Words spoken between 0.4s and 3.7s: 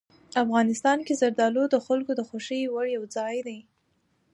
افغانستان کې زردالو د خلکو د خوښې وړ یو ځای دی.